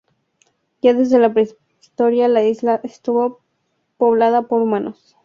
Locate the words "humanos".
4.63-5.15